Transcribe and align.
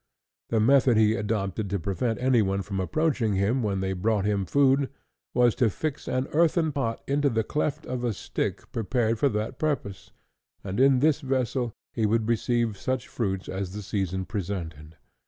The 0.49 0.59
method 0.59 0.97
he 0.97 1.13
adopted 1.13 1.69
to 1.69 1.79
prevent 1.79 2.17
any 2.19 2.41
one 2.41 2.63
from 2.63 2.79
approaching 2.79 3.35
him 3.35 3.61
when 3.61 3.81
they 3.81 3.93
brought 3.93 4.25
him 4.25 4.47
food, 4.47 4.89
was 5.35 5.53
to 5.57 5.69
fix 5.69 6.07
an 6.07 6.27
earthen 6.33 6.71
pot 6.71 7.03
into 7.05 7.29
the 7.29 7.43
cleft 7.43 7.85
of 7.85 8.03
a 8.03 8.11
stick 8.11 8.71
prepared 8.71 9.19
for 9.19 9.29
that 9.29 9.59
purpose, 9.59 10.09
and 10.63 10.79
in 10.79 11.01
this 11.01 11.21
vessel 11.21 11.75
he 11.93 12.07
would 12.07 12.27
receive 12.27 12.79
such 12.79 13.07
fruits 13.07 13.47
as 13.47 13.73
the 13.73 13.83
season 13.83 14.25
presented. 14.25 14.95